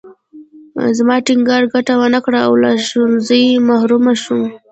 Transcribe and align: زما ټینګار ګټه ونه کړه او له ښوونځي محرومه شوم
زما 0.97 1.15
ټینګار 1.27 1.63
ګټه 1.73 1.93
ونه 1.99 2.19
کړه 2.25 2.39
او 2.47 2.53
له 2.63 2.71
ښوونځي 2.87 3.43
محرومه 3.67 4.13
شوم 4.23 4.41